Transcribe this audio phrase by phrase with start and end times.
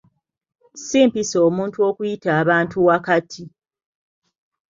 [0.85, 3.43] Si mpisa omuntu okuyita abantu wakati.